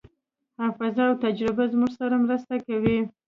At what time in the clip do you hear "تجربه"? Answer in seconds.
1.23-1.63